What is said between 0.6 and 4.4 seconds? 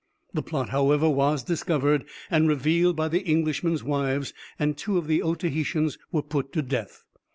however, was discovered, and revealed by the Englishmen's wives,